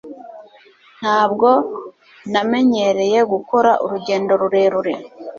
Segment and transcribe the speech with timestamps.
[0.99, 1.49] ntabwo
[2.31, 4.93] namenyereye gukora urugendo rurerure